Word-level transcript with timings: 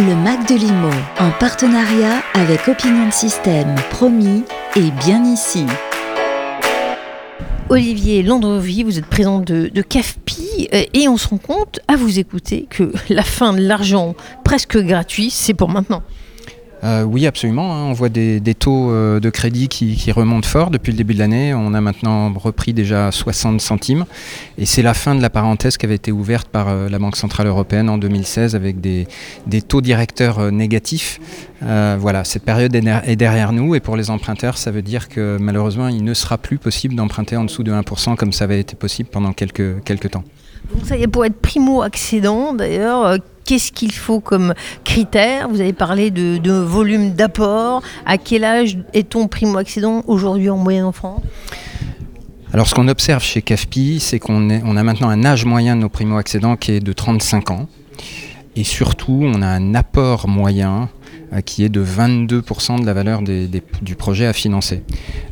Le 0.00 0.16
Mac 0.16 0.48
de 0.48 0.54
Limo, 0.54 0.88
en 1.18 1.30
partenariat 1.38 2.22
avec 2.32 2.68
Opinion 2.68 3.10
System, 3.10 3.74
promis 3.90 4.44
et 4.74 4.90
bien 4.92 5.22
ici. 5.30 5.66
Olivier 7.68 8.22
Landrevi, 8.22 8.82
vous 8.82 8.98
êtes 8.98 9.04
président 9.04 9.40
de, 9.40 9.68
de 9.68 9.82
CAFPI 9.82 10.70
euh, 10.72 10.84
et 10.94 11.06
on 11.06 11.18
se 11.18 11.28
rend 11.28 11.36
compte 11.36 11.80
à 11.86 11.96
vous 11.96 12.18
écouter 12.18 12.66
que 12.70 12.94
la 13.10 13.22
fin 13.22 13.52
de 13.52 13.60
l'argent 13.60 14.14
presque 14.42 14.78
gratuit, 14.78 15.28
c'est 15.28 15.52
pour 15.52 15.68
maintenant. 15.68 16.02
Euh, 16.82 17.02
oui, 17.02 17.26
absolument. 17.26 17.74
hein. 17.74 17.84
On 17.84 17.92
voit 17.92 18.08
des, 18.08 18.40
taux 18.58 18.90
euh, 18.90 19.20
de 19.20 19.30
crédit 19.30 19.68
qui, 19.68 20.10
remontent 20.12 20.48
fort 20.48 20.70
depuis 20.70 20.92
le 20.92 20.96
début 20.96 21.14
de 21.14 21.18
l'année. 21.18 21.54
On 21.54 21.74
a 21.74 21.80
maintenant 21.80 22.32
repris 22.32 22.72
déjà 22.72 23.12
60 23.12 23.60
centimes. 23.60 24.06
Et 24.58 24.66
c'est 24.66 24.82
la 24.82 24.94
fin 24.94 25.14
de 25.14 25.22
la 25.22 25.30
parenthèse 25.30 25.76
qui 25.76 25.86
avait 25.86 25.94
été 25.94 26.12
ouverte 26.12 26.48
par 26.48 26.68
euh, 26.68 26.88
la 26.88 26.98
Banque 26.98 27.16
Centrale 27.16 27.46
Européenne 27.46 27.88
en 27.88 27.98
2016 27.98 28.54
avec 28.54 28.80
des, 28.80 29.06
taux 29.68 29.80
directeurs 29.80 30.50
négatifs. 30.50 31.20
Voilà, 31.60 32.24
cette 32.24 32.44
période 32.44 32.74
est 32.74 33.16
derrière 33.16 33.52
nous. 33.52 33.74
Et 33.74 33.80
pour 33.80 33.96
les 33.96 34.10
emprunteurs, 34.10 34.56
ça 34.56 34.70
veut 34.70 34.82
dire 34.82 35.08
que 35.08 35.36
malheureusement, 35.38 35.88
il 35.88 36.02
ne 36.02 36.14
sera 36.14 36.38
plus 36.38 36.58
possible 36.58 36.94
d'emprunter 36.94 37.36
en 37.36 37.44
dessous 37.44 37.62
de 37.62 37.72
1% 37.72 38.16
comme 38.16 38.32
ça 38.32 38.44
avait 38.44 38.60
été 38.60 38.76
possible 38.76 39.08
pendant 39.10 39.32
quelques, 39.32 39.82
quelques 39.84 40.10
temps. 40.10 40.24
Pour 41.12 41.24
être 41.24 41.40
primo-accédant 41.40 42.52
d'ailleurs, 42.54 43.04
euh, 43.04 43.16
qu'est-ce 43.44 43.72
qu'il 43.72 43.92
faut 43.92 44.20
comme 44.20 44.54
critère? 44.84 45.48
Vous 45.48 45.60
avez 45.60 45.72
parlé 45.72 46.10
de, 46.10 46.52
volume 46.52 47.12
d'apport. 47.12 47.82
À 48.06 48.18
quel 48.18 48.44
âge 48.44 48.78
est-on 48.92 49.28
primo-accédant 49.28 50.04
aujourd'hui 50.06 50.50
en 50.50 50.56
moyenne 50.56 50.84
en 50.84 50.92
France? 50.92 51.22
Alors 52.52 52.68
ce 52.68 52.74
qu'on 52.74 52.88
observe 52.88 53.22
chez 53.22 53.42
CAFPI, 53.42 54.00
c'est 54.00 54.18
qu'on 54.18 54.50
a 54.50 54.82
maintenant 54.82 55.08
un 55.08 55.24
âge 55.24 55.44
moyen 55.44 55.76
de 55.76 55.82
nos 55.82 55.88
primo-accédants 55.88 56.56
qui 56.56 56.72
est 56.72 56.80
de 56.80 56.92
35 56.92 57.50
ans. 57.50 57.68
Et 58.56 58.64
surtout, 58.64 59.20
on 59.22 59.42
a 59.42 59.46
un 59.46 59.74
apport 59.74 60.28
moyen 60.28 60.88
euh, 61.32 61.40
qui 61.40 61.64
est 61.64 61.68
de 61.68 61.84
22% 61.84 62.80
de 62.80 62.86
la 62.86 62.92
valeur 62.92 63.22
du 63.22 63.94
projet 63.94 64.26
à 64.26 64.32
financer. 64.32 64.82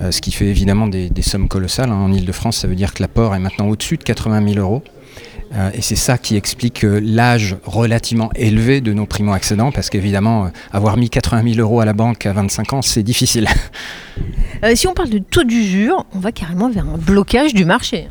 Euh, 0.00 0.10
ce 0.10 0.20
qui 0.20 0.32
fait 0.32 0.46
évidemment 0.46 0.88
des, 0.88 1.08
des 1.08 1.22
sommes 1.22 1.46
colossales. 1.46 1.90
hein. 1.90 1.94
En 1.94 2.12
Ile-de-France, 2.12 2.58
ça 2.58 2.68
veut 2.68 2.74
dire 2.74 2.92
que 2.92 3.02
l'apport 3.02 3.34
est 3.34 3.38
maintenant 3.38 3.68
au-dessus 3.68 3.96
de 3.96 4.02
80 4.02 4.54
000 4.54 4.60
euros. 4.60 4.82
Euh, 5.54 5.70
et 5.72 5.82
c'est 5.82 5.96
ça 5.96 6.18
qui 6.18 6.36
explique 6.36 6.84
euh, 6.84 7.00
l'âge 7.02 7.56
relativement 7.64 8.30
élevé 8.34 8.80
de 8.80 8.92
nos 8.92 9.06
primo-accédants, 9.06 9.70
parce 9.70 9.88
qu'évidemment, 9.88 10.46
euh, 10.46 10.48
avoir 10.72 10.96
mis 10.96 11.10
80 11.10 11.54
000 11.54 11.60
euros 11.60 11.80
à 11.80 11.84
la 11.84 11.92
banque 11.92 12.26
à 12.26 12.32
25 12.32 12.72
ans, 12.72 12.82
c'est 12.82 13.02
difficile. 13.02 13.48
Si 14.76 14.86
on 14.86 14.94
parle 14.94 15.10
de 15.10 15.18
taux 15.18 15.44
d'usure, 15.44 16.06
on 16.14 16.20
va 16.20 16.32
carrément 16.32 16.70
vers 16.70 16.88
un 16.88 16.96
blocage 16.96 17.52
du 17.52 17.66
marché. 17.66 18.08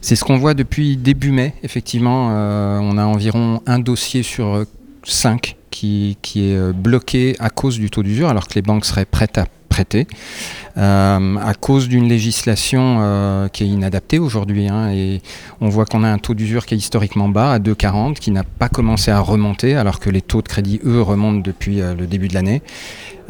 C'est 0.00 0.16
ce 0.16 0.24
qu'on 0.24 0.38
voit 0.38 0.54
depuis 0.54 0.96
début 0.96 1.30
mai, 1.30 1.52
effectivement. 1.62 2.28
On 2.28 2.96
a 2.96 3.04
environ 3.04 3.60
un 3.66 3.78
dossier 3.80 4.22
sur 4.22 4.64
cinq 5.04 5.56
qui, 5.70 6.16
qui 6.22 6.52
est 6.52 6.72
bloqué 6.72 7.36
à 7.38 7.50
cause 7.50 7.78
du 7.78 7.90
taux 7.90 8.02
d'usure, 8.02 8.30
alors 8.30 8.48
que 8.48 8.54
les 8.54 8.62
banques 8.62 8.86
seraient 8.86 9.04
prêtes 9.04 9.36
à 9.36 9.44
prêter, 9.70 10.06
euh, 10.76 11.36
à 11.36 11.54
cause 11.54 11.88
d'une 11.88 12.08
législation 12.08 12.98
euh, 13.00 13.48
qui 13.48 13.64
est 13.64 13.68
inadaptée 13.68 14.18
aujourd'hui. 14.18 14.68
hein, 14.68 14.90
et 14.90 15.22
on 15.62 15.70
voit 15.70 15.86
qu'on 15.86 16.04
a 16.04 16.08
un 16.08 16.18
taux 16.18 16.34
d'usure 16.34 16.66
qui 16.66 16.74
est 16.74 16.76
historiquement 16.76 17.30
bas, 17.30 17.52
à 17.52 17.58
2,40, 17.58 18.14
qui 18.14 18.32
n'a 18.32 18.44
pas 18.44 18.68
commencé 18.68 19.10
à 19.10 19.20
remonter, 19.20 19.76
alors 19.76 20.00
que 20.00 20.10
les 20.10 20.20
taux 20.20 20.42
de 20.42 20.48
crédit, 20.48 20.80
eux, 20.84 21.00
remontent 21.00 21.40
depuis 21.40 21.80
euh, 21.80 21.94
le 21.94 22.06
début 22.06 22.28
de 22.28 22.34
l'année. 22.34 22.62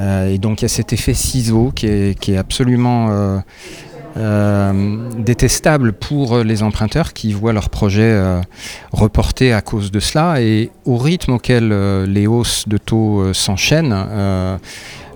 Et 0.00 0.38
donc 0.38 0.60
il 0.60 0.64
y 0.64 0.66
a 0.66 0.68
cet 0.68 0.92
effet 0.92 1.12
ciseau 1.12 1.72
qui 1.74 1.86
est, 1.86 2.16
qui 2.16 2.30
est 2.30 2.36
absolument... 2.36 3.42
euh, 4.16 5.08
détestable 5.18 5.92
pour 5.92 6.38
les 6.38 6.62
emprunteurs 6.62 7.12
qui 7.12 7.32
voient 7.32 7.52
leur 7.52 7.70
projet 7.70 8.02
euh, 8.02 8.40
reporté 8.92 9.52
à 9.52 9.60
cause 9.60 9.90
de 9.90 10.00
cela. 10.00 10.40
Et 10.40 10.70
au 10.84 10.96
rythme 10.96 11.32
auquel 11.32 11.70
euh, 11.72 12.06
les 12.06 12.26
hausses 12.26 12.68
de 12.68 12.78
taux 12.78 13.32
s'enchaînent, 13.32 13.94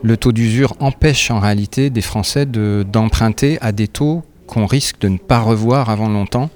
le 0.05 0.17
taux 0.17 0.33
d'usure 0.33 0.75
empêche 0.81 1.31
en 1.31 1.39
réalité 1.39 1.89
des 1.91 2.01
Français 2.01 2.45
de- 2.45 2.85
d'emprunter 2.91 3.59
à 3.61 3.73
des 3.73 3.89
taux 3.89 4.25
qu'on 4.47 4.67
risque 4.67 5.01
de 5.01 5.09
ne 5.09 5.19
pas 5.19 5.39
revoir 5.39 5.91
avant 5.91 6.09
longtemps. 6.09 6.51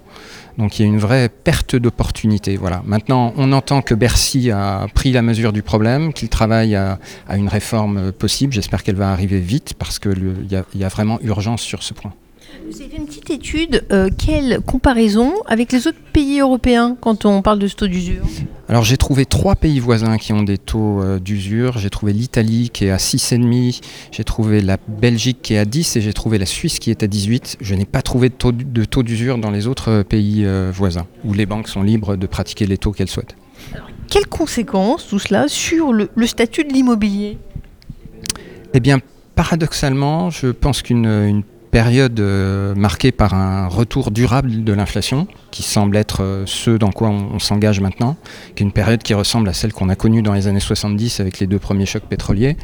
Donc 0.59 0.79
il 0.79 0.83
y 0.83 0.85
a 0.87 0.89
une 0.89 0.99
vraie 0.99 1.29
perte 1.29 1.77
d'opportunité. 1.77 2.57
Voilà. 2.57 2.83
Maintenant, 2.87 3.35
on 3.37 3.53
entend 3.53 3.83
que 3.83 3.95
Bercy 3.95 4.51
a 4.51 4.87
pris 4.95 5.13
la 5.13 5.23
mesure 5.23 5.53
du 5.53 5.63
problème, 5.63 6.13
qu'il 6.13 6.29
travaille 6.29 6.75
à, 6.75 6.99
une 7.35 7.49
réforme 7.49 8.11
possible. 8.13 8.53
J'espère 8.53 8.83
qu'elle 8.83 8.97
va 8.97 9.13
arriver 9.13 9.39
vite 9.39 9.75
parce 9.79 9.99
qu'il 9.99 10.49
y 10.75 10.85
a 10.85 10.89
vraiment 10.89 11.19
urgence 11.23 11.61
sur 11.61 11.83
ce 11.83 11.93
point. 11.95 12.13
Vous 12.69 12.81
avez 12.81 12.91
fait 12.91 12.97
une 12.97 13.06
petite 13.06 13.31
étude. 13.31 13.84
euh, 13.93 14.09
quelle 14.17 14.61
comparaison 14.61 15.33
avec 15.47 15.72
les 15.72 15.87
autres 15.87 15.99
pays 16.12 16.41
européens 16.41 16.97
quand 17.00 17.25
on 17.25 17.43
parle 17.43 17.59
de 17.59 17.67
ce 17.69 17.77
taux 17.77 17.87
d'usure 17.87 18.25
Alors 18.69 18.84
j'ai 18.84 18.97
trouvé 18.97 19.27
trois 19.27 19.55
pays 19.55 19.78
voisins 19.78 20.17
qui 20.17 20.33
ont 20.33 20.43
des 20.43 20.59
taux 20.59 21.03
euh, 21.03 21.19
d'usure. 21.19 21.78
J'ai 21.78 21.91
trouvé 21.91 22.12
l'Italie 22.12 22.71
qui 22.72 22.87
est 22.87 22.91
à 22.91 22.97
6,5, 22.97 23.81
j'ai 24.11 24.25
trouvé 24.25 24.61
la 24.61 24.78
Belgique 24.89 25.39
qui 25.43 25.55
est 25.55 25.59
à 25.59 25.65
10 25.65 25.97
et 25.97 26.00
j'ai 26.00 26.12
trouvé 26.12 26.39
la 26.39 26.47
Suisse 26.47 26.78
qui 26.78 26.91
est 26.91 27.03
à 27.03 27.06
18. 27.06 27.59
Je 27.61 27.75
n'ai 27.75 27.84
pas 27.84 28.03
trouvé 28.03 28.28
de 28.31 28.84
taux, 28.84 29.03
d'usure 29.03 29.39
dans 29.39 29.50
les 29.50 29.66
autres 29.66 29.91
euh, 29.91 30.03
pays 30.03 30.45
euh, 30.45 30.71
voisins 30.75 31.06
où 31.25 31.33
les 31.34 31.47
banques 31.47 31.69
sont 31.69 31.83
libres 31.83 32.16
de 32.16 32.27
pratiquer 32.27 32.66
les 32.66 32.78
taux 32.78 32.93
qu'elles 32.93 33.11
souhaitent. 33.11 33.37
Quelles 34.09 34.27
conséquences 34.28 35.09
tout 35.09 35.19
cela 35.19 35.49
sur 35.49 35.93
le, 35.93 36.09
le 36.15 36.27
statut 36.27 36.65
de 36.65 36.72
l'immobilier? 36.72 37.39
Eh 38.75 38.81
bien, 38.81 39.00
paradoxalement, 39.34 40.31
je 40.31 40.49
pense 40.49 40.83
qu'une 40.83 41.06
une 41.06 41.43
période 41.77 42.19
euh, 42.21 42.75
marquée 42.75 43.13
par 43.13 43.35
un 43.35 43.69
retour 43.69 44.11
durable 44.11 44.65
de 44.65 44.73
l'inflation, 44.73 45.29
qui 45.51 45.63
semble 45.63 45.99
être 45.99 46.23
euh, 46.23 46.45
ce 46.47 46.71
dans 46.71 46.91
quoi 46.91 47.11
on, 47.11 47.39
s'engage 47.39 47.81
maintenant, 47.81 48.17
qui 48.55 48.63
est 48.63 48.67
une 48.67 48.73
période 48.73 49.03
qui 49.03 49.13
ressemble 49.13 49.47
à 49.51 49.53
celle 49.53 49.75
qu'on 49.75 49.91
a 49.91 49.95
connue 49.95 50.23
dans 50.23 50.33
les 50.33 50.47
années 50.47 50.59
70 50.59 51.21
avec 51.21 51.39
les 51.39 51.47
deux 51.47 51.59
premiers 51.59 51.85
chocs 51.85 52.05
pétroliers, 52.05 52.57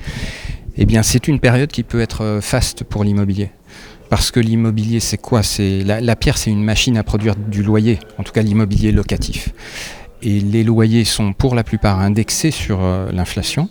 eh 0.78 0.87
bien, 0.87 1.03
c'est 1.03 1.28
une 1.28 1.41
période 1.41 1.71
qui 1.71 1.83
peut 1.83 2.00
être 2.00 2.25
euh, 2.25 2.41
faste 2.41 2.84
pour 2.84 3.05
l'immobilier. 3.05 3.50
Parce 4.09 4.31
que 4.31 4.41
l'immobilier, 4.41 4.99
c'est 4.99 5.19
quoi? 5.19 5.43
C'est 5.43 5.81
la, 5.84 6.00
la 6.00 6.17
pierre, 6.17 6.39
c'est 6.39 6.50
une 6.50 6.65
machine 6.65 6.97
à 6.97 7.03
produire 7.03 7.37
du 7.37 7.62
loyer, 7.62 7.99
en 8.17 8.23
tout 8.23 8.33
cas 8.33 8.41
l'immobilier 8.41 8.93
locatif. 8.93 9.50
Et 10.23 10.41
les 10.41 10.65
loyers 10.65 11.05
sont 11.05 11.34
pour 11.34 11.55
la 11.55 11.65
plupart 11.65 12.00
indexés 12.00 12.50
sur 12.50 12.81
l'inflation 13.12 13.69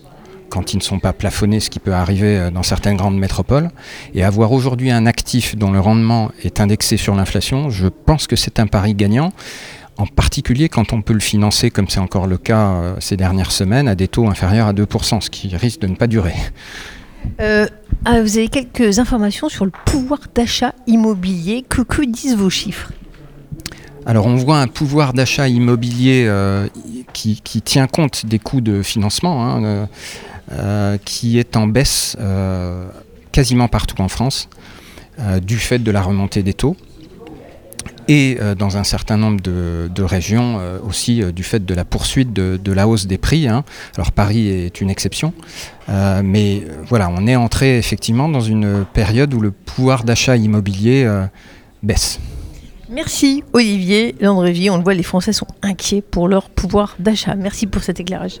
quand 0.52 0.74
ils 0.74 0.76
ne 0.76 0.82
sont 0.82 0.98
pas 0.98 1.14
plafonnés, 1.14 1.60
ce 1.60 1.70
qui 1.70 1.78
peut 1.78 1.94
arriver 1.94 2.36
euh, 2.36 2.50
dans 2.50 2.62
certaines 2.62 2.96
grandes 2.96 3.18
métropoles. 3.18 3.70
Et 4.14 4.22
avoir 4.22 4.52
aujourd'hui 4.52 4.90
un 4.90 5.06
actif 5.06 5.56
dont 5.56 5.70
le 5.70 5.80
rendement 5.80 6.30
est 6.42 6.60
indexé 6.60 6.98
sur 6.98 7.14
l'inflation, 7.14 7.70
je 7.70 7.88
pense 7.88 8.26
que 8.26 8.36
c'est 8.36 8.60
un 8.60 8.66
pari 8.66 8.94
gagnant, 8.94 9.32
en 9.96 10.06
particulier 10.06 10.68
quand 10.68 10.92
on 10.92 11.00
peut 11.00 11.14
le 11.14 11.20
financer, 11.20 11.70
comme 11.70 11.88
c'est 11.88 12.00
encore 12.00 12.26
le 12.26 12.36
cas 12.36 12.68
euh, 12.68 12.94
ces 13.00 13.16
dernières 13.16 13.50
semaines, 13.50 13.88
à 13.88 13.94
des 13.94 14.08
taux 14.08 14.26
inférieurs 14.28 14.66
à 14.66 14.74
2%, 14.74 15.22
ce 15.22 15.30
qui 15.30 15.56
risque 15.56 15.80
de 15.80 15.86
ne 15.86 15.94
pas 15.94 16.06
durer. 16.06 16.34
Euh, 17.40 17.66
ah, 18.04 18.20
Vous 18.20 18.36
avez 18.36 18.48
quelques 18.48 18.98
informations 18.98 19.48
sur 19.48 19.64
le 19.64 19.72
pouvoir 19.86 20.20
d'achat 20.34 20.74
immobilier. 20.86 21.64
Que, 21.66 21.80
que 21.80 22.02
disent 22.02 22.36
vos 22.36 22.50
chiffres? 22.50 22.90
Alors 24.04 24.26
on 24.26 24.34
voit 24.34 24.58
un 24.58 24.66
pouvoir 24.66 25.12
d'achat 25.12 25.48
immobilier 25.48 26.24
euh, 26.26 26.66
qui, 27.12 27.40
qui 27.40 27.62
tient 27.62 27.86
compte 27.86 28.26
des 28.26 28.38
coûts 28.38 28.60
de 28.60 28.82
financement, 28.82 29.44
hein, 29.44 29.64
euh, 29.64 29.86
qui 31.04 31.38
est 31.38 31.56
en 31.56 31.66
baisse 31.66 32.16
euh, 32.20 32.88
quasiment 33.32 33.68
partout 33.68 34.00
en 34.02 34.08
France, 34.08 34.48
euh, 35.18 35.40
du 35.40 35.56
fait 35.56 35.78
de 35.78 35.90
la 35.90 36.02
remontée 36.02 36.42
des 36.42 36.54
taux. 36.54 36.76
Et 38.08 38.36
euh, 38.40 38.54
dans 38.54 38.76
un 38.76 38.84
certain 38.84 39.16
nombre 39.16 39.40
de, 39.40 40.02
régions 40.02 40.58
euh, 40.58 40.78
aussi 40.86 41.22
euh, 41.22 41.30
du 41.30 41.44
fait 41.44 41.64
de 41.64 41.74
la 41.74 41.84
poursuite 41.84 42.32
de, 42.32 42.72
la 42.72 42.88
hausse 42.88 43.06
des 43.06 43.18
prix. 43.18 43.46
hein. 43.46 43.64
Alors 43.96 44.12
Paris 44.12 44.48
est 44.48 44.80
une 44.80 44.90
exception, 44.90 45.32
Euh, 45.88 46.22
mais 46.24 46.62
euh, 46.62 46.82
voilà, 46.88 47.10
on 47.10 47.26
est 47.26 47.36
entré 47.36 47.76
effectivement 47.76 48.28
dans 48.28 48.40
une 48.40 48.84
période 48.92 49.34
où 49.34 49.40
le 49.40 49.50
pouvoir 49.50 50.04
d'achat 50.04 50.36
immobilier 50.36 51.04
euh, 51.04 51.26
baisse. 51.82 52.20
Merci 52.88 53.42
Olivier 53.52 54.14
Landrevi. 54.20 54.70
On 54.70 54.76
le 54.76 54.84
voit, 54.84 54.94
les 54.94 55.02
Français 55.02 55.32
sont 55.32 55.48
inquiets 55.62 56.02
pour 56.02 56.28
leur 56.28 56.50
pouvoir 56.50 56.94
d'achat. 56.98 57.34
Merci 57.34 57.66
pour 57.66 57.82
cet 57.82 57.98
éclairage. 57.98 58.40